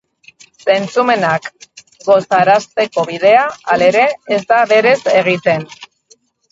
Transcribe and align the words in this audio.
Zentzumenak 0.69 1.45
gozarazteko 2.07 3.07
bidea, 3.13 3.47
halere, 3.75 4.11
ez 4.39 4.45
da 4.55 4.67
berez 4.77 5.01
egiten. 5.23 5.73